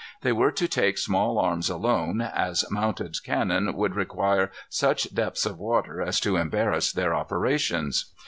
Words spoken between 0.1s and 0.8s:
They were to